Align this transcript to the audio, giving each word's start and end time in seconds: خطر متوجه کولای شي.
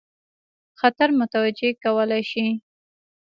خطر 0.79 1.07
متوجه 1.19 1.69
کولای 1.83 2.23
شي. 2.31 2.45